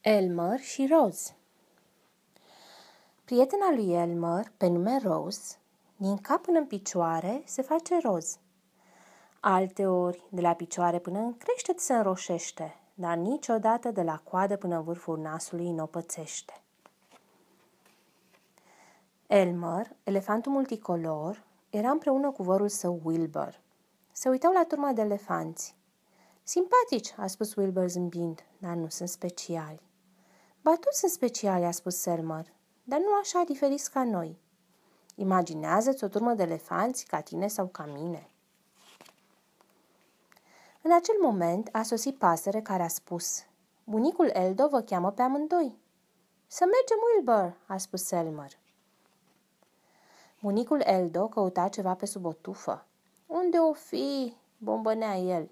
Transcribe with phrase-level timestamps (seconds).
[0.00, 1.36] Elmer și Rose
[3.24, 5.56] Prietena lui Elmer, pe nume Rose,
[5.96, 8.38] din cap până în picioare se face roz.
[9.40, 14.76] Alteori, de la picioare până în creștet se înroșește, dar niciodată de la coadă până
[14.76, 16.62] în vârful nasului nu o pățește.
[19.26, 23.60] Elmer, elefantul multicolor, era împreună cu vărul său Wilbur.
[24.12, 25.76] Se uitau la turma de elefanți.
[26.42, 29.86] Simpatici, a spus Wilbur zâmbind, dar nu sunt speciali.
[30.68, 32.52] Ba tu sunt speciali, a spus Selmer,
[32.84, 34.38] dar nu așa diferiți ca noi.
[35.14, 38.30] Imaginează-ți o turmă de elefanți ca tine sau ca mine.
[40.82, 43.44] În acel moment a sosit pasăre care a spus
[43.84, 45.78] Bunicul Eldo vă cheamă pe amândoi.
[46.46, 48.50] Să mergem, Wilbur, a spus Selmer.
[50.40, 52.86] Bunicul Eldo căuta ceva pe sub o tufă.
[53.26, 54.36] Unde o fi?
[54.58, 55.50] bombănea el.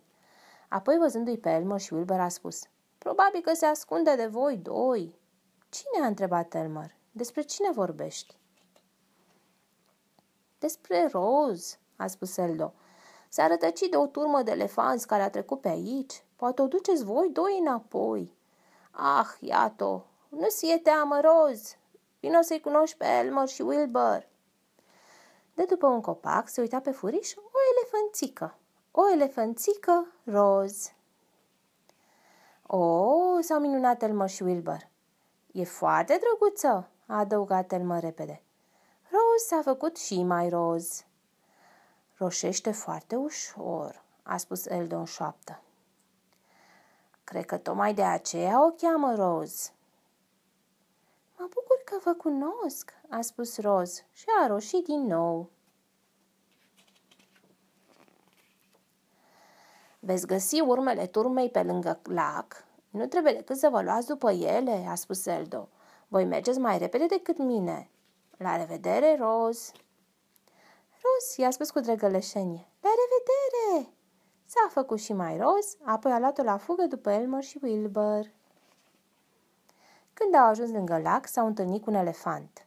[0.69, 2.63] Apoi, văzându-i pe Elmer și Wilbur, a spus
[3.07, 5.19] Probabil că se ascunde de voi doi.
[5.69, 6.97] Cine a întrebat Elmer?
[7.11, 8.39] Despre cine vorbești?
[10.59, 12.75] Despre Rose, a spus Eldo.
[13.29, 16.25] S-a rătăcit de o turmă de elefanți care a trecut pe aici.
[16.37, 18.37] Poate o duceți voi doi înapoi.
[18.91, 21.79] Ah, iată, nu ți-e teamă, Rose.
[22.21, 24.29] Vino să-i cunoști pe Elmer și Wilbur.
[25.55, 28.59] De după un copac se uita pe furiș o elefanțică.
[28.91, 30.96] O elefanțică roz.
[32.67, 34.89] O, oh, s-au minunat Elmer și Wilbur.
[35.53, 38.43] E foarte drăguță, a adăugat Elmer repede.
[39.11, 41.05] Roz s-a făcut și mai roz.
[42.17, 45.61] Roșește foarte ușor, a spus Eldo în șoaptă.
[47.25, 49.73] Cred că tocmai de aceea o cheamă Roz.
[51.39, 55.51] Mă bucur că vă cunosc, a spus Roz și a roșit din nou.
[60.07, 62.65] Veți găsi urmele turmei pe lângă lac.
[62.91, 65.69] Nu trebuie decât să vă luați după ele, a spus Eldo.
[66.09, 67.91] Voi mergeți mai repede decât mine.
[68.37, 69.73] La revedere, Roz!
[71.03, 72.69] Roz, i-a spus cu drăgălășenie.
[72.81, 73.93] La revedere!
[74.45, 78.33] S-a făcut și mai roz, apoi a luat-o la fugă după Elmer și Wilbur.
[80.13, 82.67] Când au ajuns lângă lac, s-au întâlnit cu un elefant.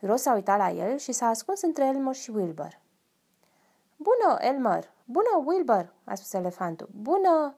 [0.00, 2.82] Roz s-a uitat la el și s-a ascuns între Elmer și Wilbur.
[4.04, 4.92] Bună, Elmer!
[5.04, 6.88] Bună, Wilbur!" a spus elefantul.
[7.00, 7.54] Bună!"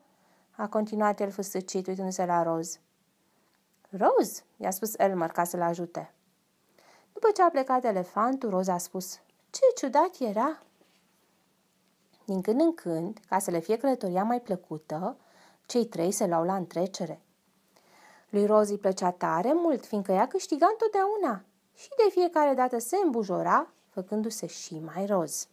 [0.57, 2.81] a continuat el fâsâcit, uitându-se la Rose.
[3.91, 6.15] Rose, i-a spus Elmer ca să-l ajute.
[7.13, 9.21] După ce a plecat elefantul, Rose a spus,
[9.51, 10.63] ce ciudat era!
[12.25, 15.17] Din când în când, ca să le fie călătoria mai plăcută,
[15.67, 17.21] cei trei se luau la întrecere.
[18.29, 22.97] Lui Rose îi plăcea tare mult, fiindcă ea câștiga întotdeauna și de fiecare dată se
[23.05, 25.49] îmbujora, făcându-se și mai roz.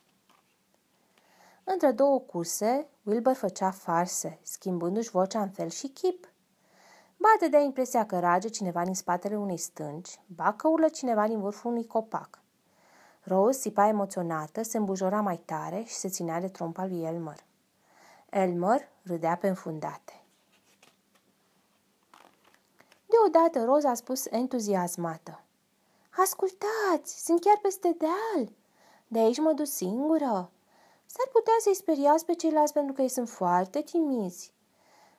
[1.63, 6.31] Între două curse, Wilbur făcea farse, schimbându-și vocea în fel și chip.
[7.17, 11.39] Bate de impresia că rage cineva din spatele unei stânci, ba că urlă cineva din
[11.39, 12.41] vârful unui copac.
[13.21, 17.45] Rose sipa emoționată, se îmbujora mai tare și se ținea de trompa lui Elmer.
[18.29, 20.23] Elmer râdea pe înfundate.
[23.05, 25.41] Deodată Roza a spus entuziasmată.
[26.17, 28.51] Ascultați, sunt chiar peste deal.
[29.07, 30.51] De aici mă duc singură.
[31.15, 34.53] S-ar putea să-i speriați pe ceilalți pentru că ei sunt foarte timizi.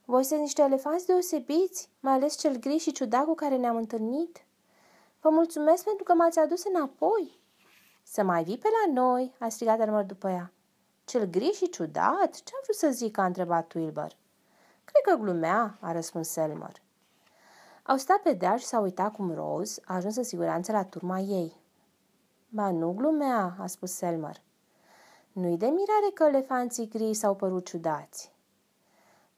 [0.04, 4.44] Voi sunteți niște elefanți deosebiți, mai ales cel gri și ciudat cu care ne-am întâlnit.
[5.20, 7.40] Vă mulțumesc pentru că m-ați adus înapoi.
[8.02, 10.52] Să mai vii pe la noi, a strigat Elmer după ea.
[11.04, 12.42] Cel gri și ciudat?
[12.42, 13.18] Ce-a vrut să zic?
[13.18, 14.16] a întrebat Wilbur.
[14.84, 16.82] Cred că glumea, a răspuns Elmer.
[17.82, 21.18] Au stat pe deal și s-au uitat cum Rose a ajuns în siguranță la turma
[21.18, 21.62] ei.
[22.48, 24.42] Ba, nu glumea, a spus Selmer.
[25.34, 28.32] Nu-i de mirare că elefanții gri s-au părut ciudați.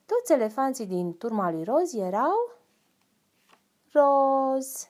[0.07, 2.53] Toți elefanții din turma lui Roz erau
[3.93, 4.89] roz.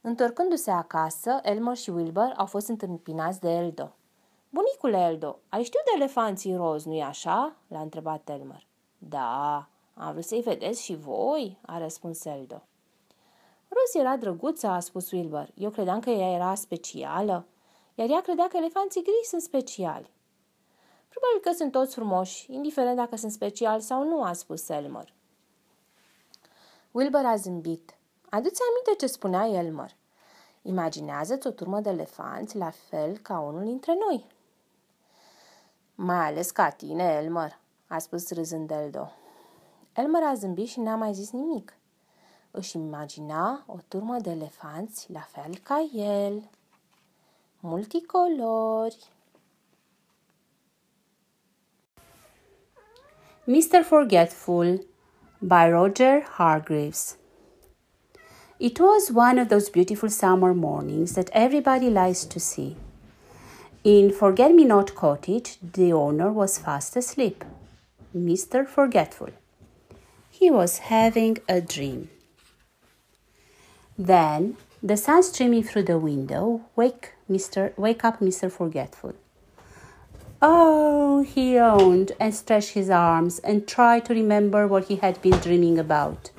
[0.00, 3.94] Întorcându-se acasă, Elmer și Wilbur au fost întâmpinați de Eldo.
[4.50, 8.66] Bunicule Eldo, ai știut de elefanții roz, nu-i așa?" l-a întrebat Elmer.
[8.98, 12.62] Da, am vrut să-i vedeți și voi?" a răspuns Eldo.
[13.68, 15.48] Roz era drăguță, a spus Wilbur.
[15.54, 17.46] Eu credeam că ea era specială
[17.94, 20.10] iar ea credea că elefanții gri sunt speciali.
[21.08, 25.12] Probabil că sunt toți frumoși, indiferent dacă sunt speciali sau nu, a spus Elmer.
[26.90, 27.94] Wilbur a zâmbit.
[28.28, 29.96] Adu-ți aminte ce spunea Elmer.
[30.62, 34.26] Imaginează-ți o turmă de elefanți la fel ca unul dintre noi.
[35.94, 39.12] Mai ales ca tine, Elmer, a spus râzând Eldo.
[39.92, 41.76] Elmer a zâmbit și n-a mai zis nimic.
[42.50, 46.50] Își imagina o turmă de elefanți la fel ca el
[47.64, 48.96] multicolori.
[53.46, 53.84] Mr.
[53.84, 54.80] Forgetful
[55.40, 57.16] by Roger Hargreaves.
[58.58, 62.76] It was one of those beautiful summer mornings that everybody likes to see.
[63.84, 67.44] In Forget Me Not Cottage, the owner was fast asleep,
[68.16, 68.66] Mr.
[68.66, 69.30] Forgetful.
[70.30, 72.10] He was having a dream.
[73.98, 77.76] Then the sun streaming through the window wake Mr.
[77.78, 78.50] wake up Mr.
[78.50, 79.14] Forgetful.
[80.40, 85.38] Oh, he yawned and stretched his arms and tried to remember what he had been
[85.38, 86.30] dreaming about.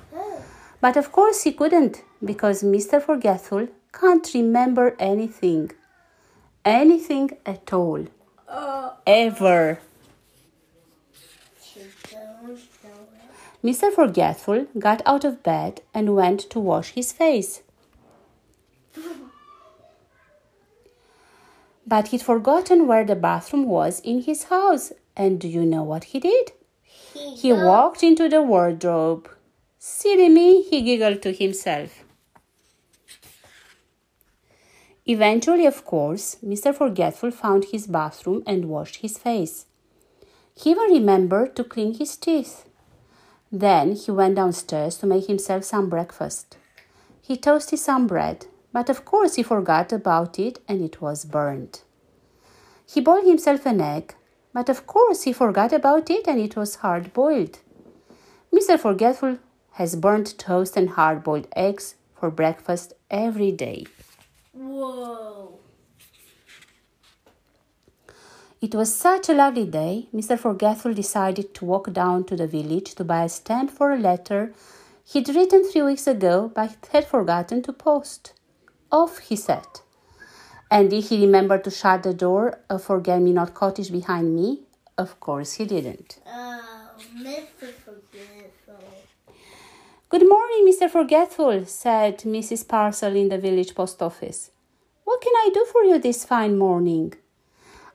[0.81, 3.01] But of course he couldn't because Mr.
[3.01, 5.71] Forgetful can't remember anything.
[6.65, 8.07] Anything at all.
[9.07, 9.79] Ever.
[13.63, 13.89] Mr.
[13.93, 17.61] Forgetful got out of bed and went to wash his face.
[21.85, 24.93] But he'd forgotten where the bathroom was in his house.
[25.15, 26.51] And do you know what he did?
[27.13, 29.29] He walked into the wardrobe.
[29.77, 32.03] Silly me, he giggled to himself.
[35.05, 36.73] Eventually, of course, Mr.
[36.73, 39.65] Forgetful found his bathroom and washed his face.
[40.55, 42.65] He even remembered to clean his teeth.
[43.51, 46.57] Then he went downstairs to make himself some breakfast.
[47.21, 51.81] He toasted some bread, but of course he forgot about it and it was burned.
[52.85, 54.15] He boiled himself an egg,
[54.53, 57.59] but of course he forgot about it and it was hard boiled.
[58.53, 58.79] Mr.
[58.79, 59.37] Forgetful
[59.73, 63.85] has burnt toast and hard boiled eggs for breakfast every day.
[64.51, 65.59] Whoa.
[68.61, 70.39] It was such a lovely day, Mr.
[70.39, 74.53] Forgetful decided to walk down to the village to buy a stamp for a letter
[75.05, 78.33] he'd written three weeks ago but had forgotten to post.
[78.93, 79.81] Off he set.
[80.69, 84.61] And did he remember to shut the door of Forget Me Not Cottage behind me?
[84.99, 86.19] Of course he didn't.
[86.27, 87.73] Oh, Mr.
[87.73, 88.75] Forgetful.
[90.09, 90.87] Good morning, Mr.
[90.87, 92.67] Forgetful, said Mrs.
[92.67, 94.51] Parcel in the village post office.
[95.05, 97.15] What can I do for you this fine morning?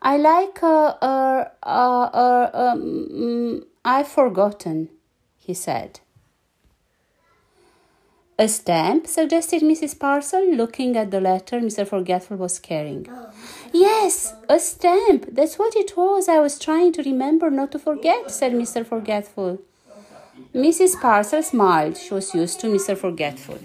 [0.03, 4.89] I like, uh, uh, uh, uh um, mm, I've forgotten,
[5.37, 6.01] he said.
[8.41, 9.99] A stamp, suggested Mrs.
[9.99, 11.85] Parcel, looking at the letter Mr.
[11.85, 13.05] Forgetful was carrying.
[13.11, 13.31] Oh,
[13.73, 15.27] Yes, a stamp.
[15.33, 16.29] That's what it was.
[16.29, 18.87] I was trying to remember not to forget, said Mr.
[18.87, 19.59] Forgetful.
[20.55, 21.01] Mrs.
[21.01, 21.97] Parcel smiled.
[21.97, 22.97] She was used to Mr.
[22.97, 23.59] Forgetful.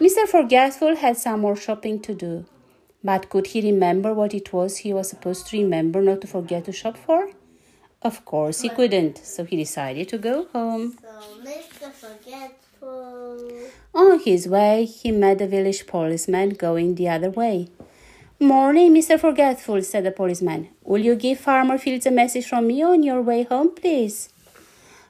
[0.00, 0.26] Mr.
[0.28, 2.44] Forgetful had some more shopping to do.
[3.02, 6.64] But could he remember what it was he was supposed to remember not to forget
[6.66, 7.30] to shop for?
[8.04, 10.98] Of course he couldn't, so he decided to go home.
[11.00, 11.08] so
[11.44, 12.50] Mr.
[13.94, 17.68] On his way, he met the village policeman going the other way.
[18.40, 19.20] Morning, Mr.
[19.20, 20.68] Forgetful, said the policeman.
[20.82, 24.30] Will you give Farmer Fields a message from me on your way home, please?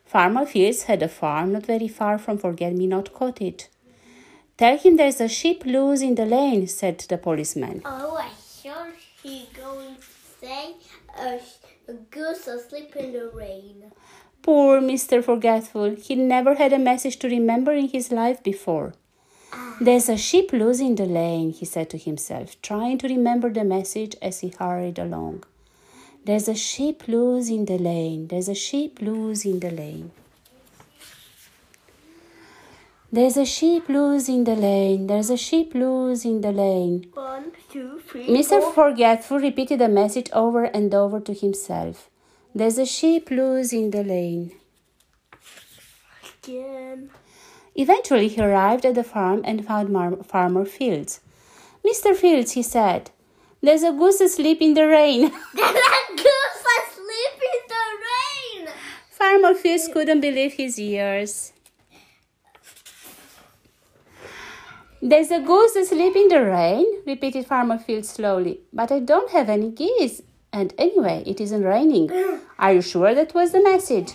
[0.04, 3.68] Farmer Fields had a farm not very far from Forget Me Not Cottage.
[4.58, 7.80] Tell him there's a sheep loose in the lane, said the policeman.
[7.86, 8.28] Oh, I
[8.62, 8.92] sure
[9.22, 10.02] he going to
[10.46, 10.74] say
[11.18, 11.40] a,
[11.88, 13.93] a goose asleep in the rain.
[14.43, 15.23] Poor Mr.
[15.23, 18.94] Forgetful, he never had a message to remember in his life before.
[19.52, 19.76] Ah.
[19.81, 23.64] There's a sheep loose in the lane, he said to himself, trying to remember the
[23.64, 25.44] message as he hurried along.
[26.25, 30.12] There's a sheep loose in the lane, there's a sheep loose in the lane.
[33.14, 37.10] There's a sheep loose in the lane, there's a sheep loose in the lane.
[37.12, 38.62] One, two, three, Mr.
[38.62, 38.72] four.
[38.72, 42.08] Forgetful repeated the message over and over to himself.
[42.54, 44.52] There's a sheep loose in the lane.
[46.42, 47.10] Again.
[47.74, 51.20] Eventually, he arrived at the farm and found Farmer Fields.
[51.84, 52.16] Mr.
[52.16, 53.10] Fields, he said,
[53.60, 55.31] there's a goose asleep in the rain.
[55.54, 58.74] that goose asleep in the rain.
[59.10, 61.52] Farmer Fields couldn't believe his ears.
[65.04, 68.60] There's a goose asleep in the rain, repeated Farmer Field slowly.
[68.72, 70.22] But I don't have any geese.
[70.52, 72.08] And anyway, it isn't raining.
[72.56, 74.12] Are you sure that was the message?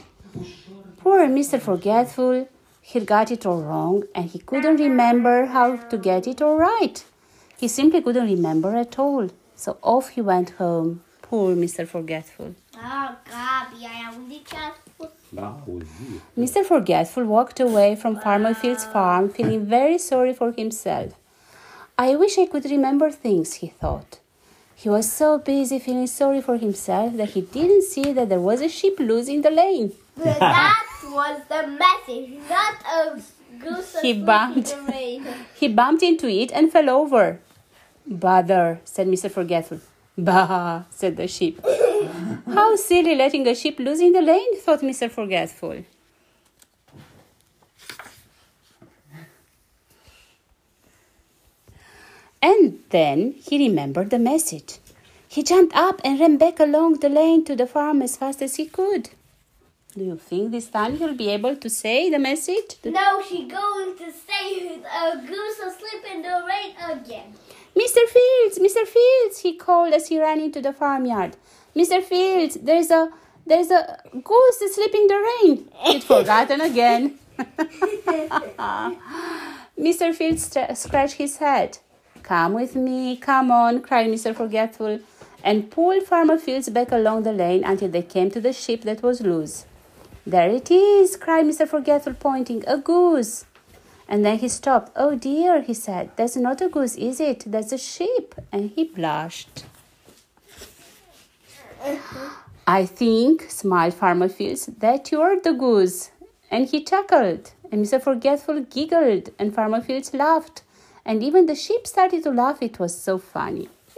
[1.00, 1.60] Poor Mr.
[1.60, 2.48] Forgetful.
[2.82, 7.03] He got it all wrong and he couldn't remember how to get it all right.
[7.58, 9.29] He simply couldn't remember at all.
[9.58, 11.03] So off he went home.
[11.22, 11.86] Poor Mr.
[11.86, 12.56] Forgetful.
[12.77, 14.08] Oh, Gabi, ai
[15.36, 15.56] auzit ce a spus.
[15.56, 16.22] Da, auzi.
[16.38, 16.64] Mr.
[16.66, 21.14] Forgetful walked away from Farmer Field's farm, feeling very sorry for himself.
[21.98, 24.20] I wish I could remember things, he thought.
[24.76, 28.62] He was so busy feeling sorry for himself that he didn't see that there was
[28.62, 29.92] a sheep loose in the lane.
[30.18, 33.20] that was the message, not a
[33.60, 34.72] goose He bumped.
[34.72, 35.26] in the rain.
[35.60, 37.40] He bumped into it and fell over.
[38.06, 39.30] Bother, said Mr.
[39.32, 39.80] Forgetful.
[40.18, 41.60] Bah, said the sheep.
[42.54, 45.10] How silly letting a sheep loose in the lane, thought Mr.
[45.10, 45.84] Forgetful.
[52.42, 54.80] And then he remembered the message.
[55.28, 58.56] He jumped up and ran back along the lane to the farm as fast as
[58.56, 59.10] he could.
[59.98, 62.78] Do you think this time he'll be able to say the message?
[62.84, 67.34] No, she's going to say a goose asleep in the rain again.
[67.78, 68.04] Mr.
[68.16, 68.88] Fields, Mr.
[68.88, 71.36] Fields, he called as he ran into the farmyard.
[71.76, 72.02] Mr.
[72.02, 73.12] Fields, there's a
[73.46, 75.70] there's a goose asleep in the rain.
[75.84, 77.20] He'd forgotten again.
[79.80, 80.14] Mr.
[80.16, 81.78] Fields scratched his head.
[82.24, 84.36] Come with me, come on, cried Mr.
[84.36, 85.00] Forgetful,
[85.44, 89.04] and pulled Farmer Fields back along the lane until they came to the sheep that
[89.04, 89.66] was loose.
[90.26, 91.68] There it is, cried Mr.
[91.68, 93.46] Forgetful, pointing, a goose.
[94.10, 94.92] And then he stopped.
[94.96, 97.44] Oh dear, he said, that's not a goose, is it?
[97.46, 98.36] That's a sheep.
[98.52, 99.66] And he blushed.
[102.66, 106.12] I think, smiled Farmer Fields, that you're the goose.
[106.50, 108.02] And he chuckled, and Mr.
[108.02, 110.64] Forgetful giggled, and Farmer Fields laughed,
[111.06, 112.62] and even the sheep started to laugh.
[112.62, 113.70] It was so funny.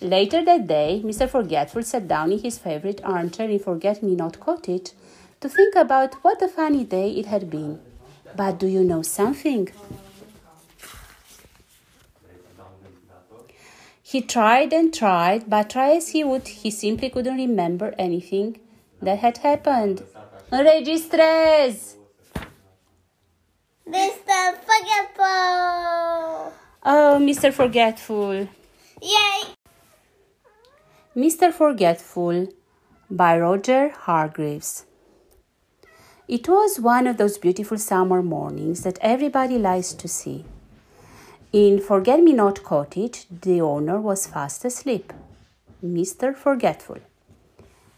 [0.00, 1.28] Later that day, Mr.
[1.28, 4.90] Forgetful sat down in his favorite armchair in Forget Me Not Cottage
[5.46, 7.78] to think about what a funny day it had been.
[8.34, 9.68] But do you know something?
[14.02, 18.58] He tried and tried, but try as he would, he simply couldn't remember anything
[19.00, 20.02] that had happened.
[20.50, 21.96] Registres!
[23.88, 24.38] Mr.
[24.68, 26.52] Forgetful!
[26.94, 27.52] Oh, Mr.
[27.52, 28.48] Forgetful.
[29.02, 29.38] Yay!
[31.16, 31.52] Mr.
[31.52, 32.48] Forgetful
[33.10, 34.86] by Roger Hargreaves.
[36.28, 40.44] It was one of those beautiful summer mornings that everybody likes to see.
[41.52, 45.12] In Forget Me Not Cottage, the owner was fast asleep.
[45.84, 46.34] Mr.
[46.34, 46.98] Forgetful.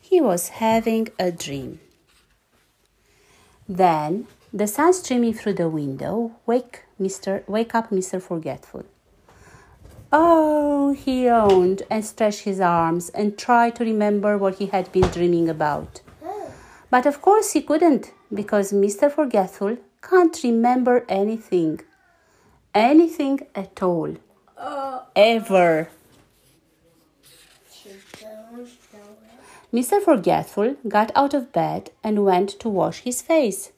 [0.02, 1.80] He was having a dream.
[3.66, 7.48] Then the sun streaming through the window wake Mr.
[7.48, 8.20] wake up Mr.
[8.20, 8.84] Forgetful.
[10.12, 15.08] Oh, he yawned and stretched his arms and tried to remember what he had been
[15.08, 16.02] dreaming about.
[16.22, 16.52] Oh.
[16.90, 19.10] But of course he couldn't because Mr.
[19.10, 21.80] Forgetful can't remember anything.
[22.74, 24.14] Anything at all.
[24.56, 25.88] Uh, Ever.
[29.72, 30.02] Mr.
[30.02, 33.70] Forgetful got out of bed and went to wash his face.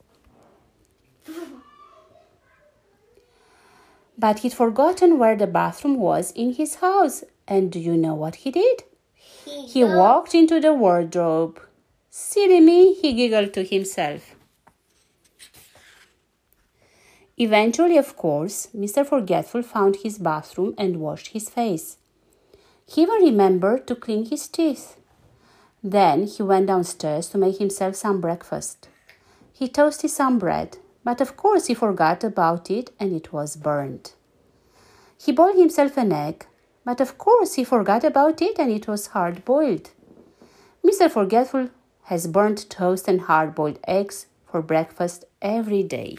[4.17, 7.25] But he'd forgotten where the bathroom was in his house.
[7.49, 8.85] And do you know what he did?
[9.45, 11.61] He walked into the wardrobe.
[12.11, 14.37] Silly me, he giggled to himself.
[17.41, 19.05] Eventually, of course, Mr.
[19.07, 21.97] Forgetful found his bathroom and washed his face.
[22.87, 24.99] He even remembered to clean his teeth.
[25.83, 28.91] Then he went downstairs to make himself some breakfast.
[29.55, 34.13] He toasted some bread, but of course he forgot about it and it was burned.
[35.17, 36.45] He boiled himself an egg,
[36.85, 39.93] but of course he forgot about it and it was hard boiled.
[40.85, 41.11] Mr.
[41.11, 41.71] Forgetful
[42.03, 46.19] has burnt toast and hard boiled eggs for breakfast every day.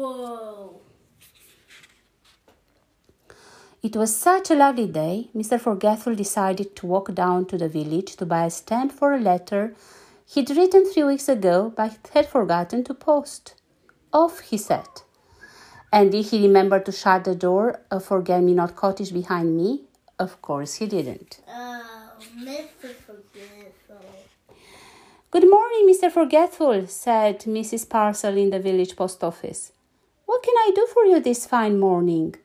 [0.00, 0.80] Whoa.
[3.82, 5.60] It was such a lovely day, Mr.
[5.60, 9.74] Forgetful decided to walk down to the village to buy a stamp for a letter
[10.32, 13.60] he'd written three weeks ago but had forgotten to post.
[14.10, 15.02] Off he set.
[15.92, 19.82] And did he remember to shut the door of Forget Me Not Cottage behind me?
[20.18, 21.40] Of course he didn't.
[21.46, 22.94] Oh, Mr.
[23.06, 24.06] Forgetful.
[25.30, 26.10] Good morning, Mr.
[26.10, 27.86] Forgetful, said Mrs.
[27.86, 29.72] Parcel in the village post office.
[30.30, 32.36] What can I do for you this fine morning?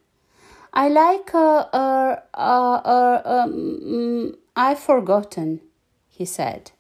[0.74, 3.51] I like uh, uh, uh, uh um,
[3.94, 5.62] mm, I've forgotten,
[6.10, 6.72] he said.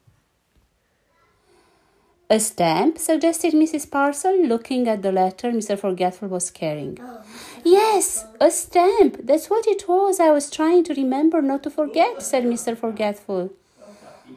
[2.27, 3.85] A stamp, suggested Mrs.
[3.91, 5.77] Parcel, looking at the letter Mr.
[5.77, 6.97] Forgetful was carrying.
[7.63, 9.19] Yes, a stamp.
[9.27, 10.19] That's what it was.
[10.19, 12.75] I was trying to remember not to forget, said Mr.
[12.75, 13.51] Forgetful.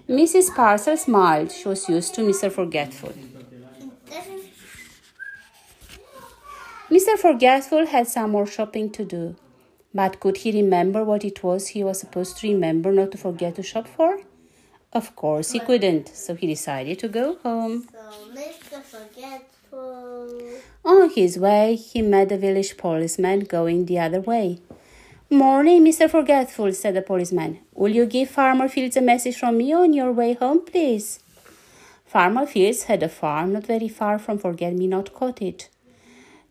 [0.07, 0.55] Mrs.
[0.55, 1.51] Parcel smiled.
[1.51, 2.53] She was used to Mr.
[2.53, 3.15] Forgetful.
[6.90, 7.18] Mr.
[7.18, 9.37] Forgetful had some more shopping to do.
[9.95, 13.57] But could he remember what it was he was supposed to remember not to forget
[13.57, 14.21] to shop for?
[14.92, 17.87] Of course he couldn't, so he decided to go home.
[17.92, 17.99] So,
[18.33, 18.83] Mr.
[18.83, 20.40] Forgetful.
[20.83, 24.59] On his way, he met the village policeman going the other way.
[25.28, 26.09] Morning, Mr.
[26.09, 27.59] Forgetful, said the policeman.
[27.75, 31.21] Will you give Farmer Fields a message from me on your way home, please?
[32.07, 35.68] Farmer Fields had a farm not very far from Forget Me Not Cottage.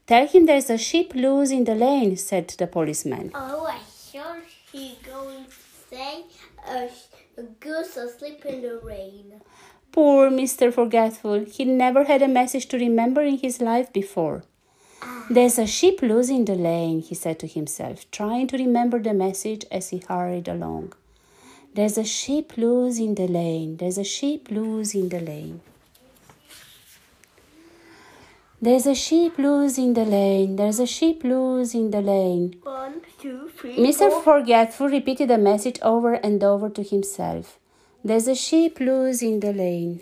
[0.08, 3.30] Tell him there's a sheep loose in the lane, said the policeman.
[3.36, 5.52] Oh, I sure he going to
[5.90, 6.24] say?
[6.66, 6.88] A,
[7.38, 9.42] a goose asleep in the rain.
[9.92, 10.74] Poor Mr.
[10.74, 14.44] Forgetful, he never had a message to remember in his life before.
[15.02, 15.26] Ah.
[15.30, 19.14] There's a sheep loose in the lane, he said to himself, trying to remember the
[19.14, 20.94] message as he hurried along.
[21.74, 25.60] There's a sheep loose in the lane, there's a sheep loose in the lane.
[28.60, 32.56] There's a sheep loose in the lane, there's a sheep loose in the lane.
[32.64, 34.10] One, two, three, Mr.
[34.10, 34.24] four.
[34.24, 37.60] Forgetful repeated the message over and over to himself.
[38.04, 40.02] There's a sheep loose in the lane.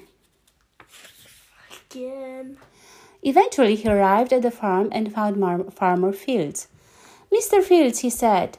[1.92, 2.58] Again.
[3.24, 6.68] Eventually, he arrived at the farm and found Mar- Farmer Fields.
[7.34, 7.62] Mr.
[7.62, 8.58] Fields, he said,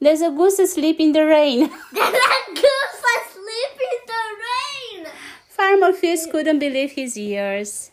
[0.00, 1.60] there's a goose asleep in the rain.
[1.92, 5.06] There's a goose asleep in the rain.
[5.48, 7.90] Farmer Fields couldn't believe his ears.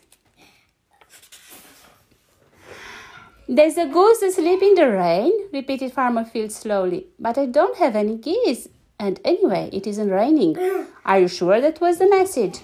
[3.46, 7.08] There's a goose asleep in the rain, repeated Farmer Field slowly.
[7.18, 8.68] But I don't have any geese.
[8.98, 10.56] And anyway, it isn't raining.
[11.04, 12.60] Are you sure that was the message?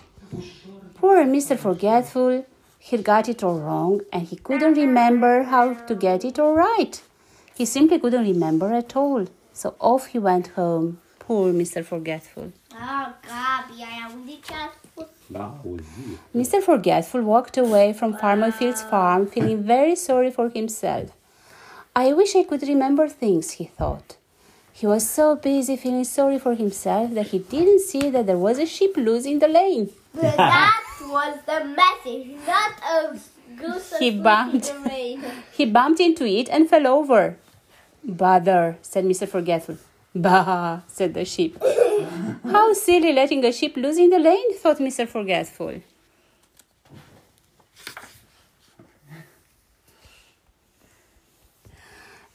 [0.94, 1.58] Poor Mr.
[1.58, 2.46] Forgetful.
[2.78, 7.02] He got it all wrong and he couldn't remember how to get it all right.
[7.54, 9.26] He simply couldn't remember at all.
[9.52, 10.98] So off he went home.
[11.30, 11.84] Poor Mr.
[11.84, 12.50] Forgetful.
[12.74, 15.06] Ah, Gabi, ai auzit ce a spus?
[15.28, 16.18] Da, auzi.
[16.34, 16.60] Mr.
[16.60, 21.10] Forgetful walked away from Farmer Field's farm feeling very sorry for himself.
[21.94, 24.16] I wish I could remember things, he thought.
[24.72, 28.58] He was so busy feeling sorry for himself that he didn't see that there was
[28.58, 29.90] a sheep loose in the lane.
[30.12, 33.16] But that was the message, not a
[33.56, 34.68] goose He bumped.
[34.68, 35.22] in the rain.
[35.52, 37.36] He bumped into it and fell over.
[38.02, 39.28] Bother, said Mr.
[39.28, 39.76] Forgetful.
[40.14, 41.56] Bah, said the sheep.
[42.42, 45.06] How silly letting a sheep loose in the lane, thought Mr.
[45.06, 45.82] Forgetful.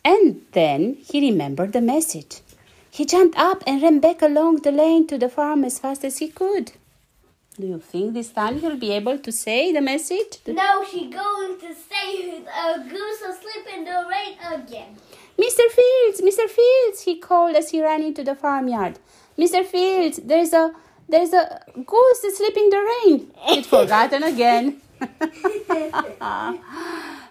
[0.06, 2.42] And then he remembered the message.
[2.92, 6.20] He jumped up and ran back along the lane to the farm as fast as
[6.20, 6.72] he could.
[7.60, 10.40] Do you think this time he'll be able to say the message?
[10.46, 14.96] No, she going to say a goose asleep in the rain again.
[15.38, 15.70] Mr.
[15.70, 16.50] Fields, Mr.
[16.50, 19.00] Fields, he called as he ran into the farmyard.
[19.38, 19.66] Mr.
[19.66, 20.74] Fields, there's a
[21.08, 23.32] there's a goose asleep in the rain.
[23.42, 24.82] He'd forgotten again.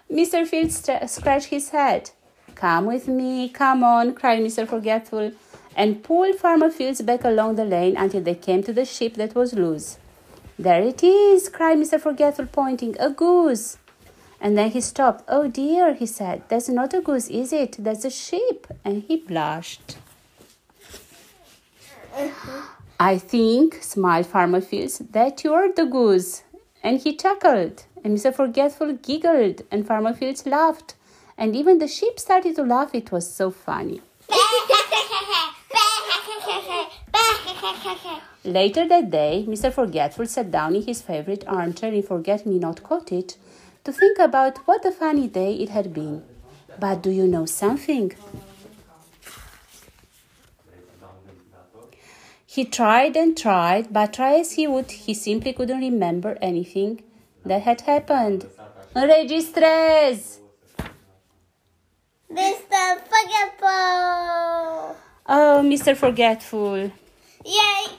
[0.09, 0.47] Mr.
[0.47, 2.11] Fields scratched his head.
[2.53, 4.65] Come with me, come on, cried Mr.
[4.67, 5.33] Forgetful,
[5.75, 9.35] and pulled Farmer Fields back along the lane until they came to the sheep that
[9.35, 9.97] was loose.
[10.57, 11.99] There it is, cried Mr.
[11.99, 13.77] Forgetful, pointing, a goose.
[14.39, 15.23] And then he stopped.
[15.27, 17.77] Oh dear, he said, that's not a goose, is it?
[17.79, 18.67] That's a sheep.
[18.83, 19.97] And he blushed.
[22.99, 26.43] I think, smiled Farmer Fields, that you're the goose.
[26.83, 27.85] And he chuckled.
[28.03, 28.33] And Mr.
[28.33, 29.63] Forgetful giggled.
[29.71, 30.95] And Farmer Fields laughed.
[31.37, 32.93] And even the sheep started to laugh.
[32.93, 34.01] It was so funny.
[38.45, 39.73] Later that day, Mr.
[39.73, 43.33] Forgetful sat down in his favorite armchair in Forget Me Not Cottage
[43.85, 46.23] to think about what a funny day it had been.
[46.79, 48.11] But do you know something?
[52.47, 57.03] He tried and tried, but try as he would, he simply couldn't remember anything
[57.45, 58.47] that had happened.
[58.95, 60.39] Registres!
[62.31, 62.97] Mr.
[63.13, 63.67] Forgetful!
[65.27, 65.95] Oh, Mr.
[65.95, 66.91] Forgetful.
[67.45, 67.85] Yay!